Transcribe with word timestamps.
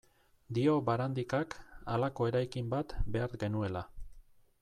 Dio 0.57 0.71
Barandikak, 0.87 1.53
halako 1.95 2.29
eraikin 2.31 2.73
bat 2.73 2.97
behar 3.17 3.39
genuela. 3.47 3.87